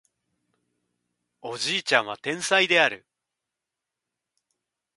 [1.43, 3.05] おじいちゃんは天才である